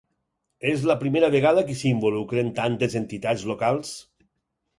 [0.69, 3.95] És la primera vegada que s’hi involucren tantes entitats locals?